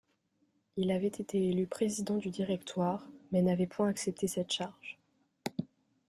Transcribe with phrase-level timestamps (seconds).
[0.77, 4.97] Il avait été élu président du directoire, mais n'avait point accepté cette charge.